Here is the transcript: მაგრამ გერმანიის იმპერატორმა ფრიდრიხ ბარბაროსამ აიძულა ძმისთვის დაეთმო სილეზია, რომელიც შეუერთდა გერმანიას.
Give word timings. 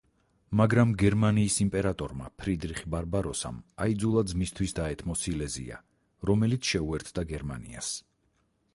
მაგრამ 0.59 0.93
გერმანიის 1.01 1.57
იმპერატორმა 1.65 2.29
ფრიდრიხ 2.43 2.79
ბარბაროსამ 2.95 3.61
აიძულა 3.85 4.25
ძმისთვის 4.33 4.75
დაეთმო 4.83 5.21
სილეზია, 5.27 5.81
რომელიც 6.31 6.73
შეუერთდა 6.75 7.31
გერმანიას. 7.35 7.97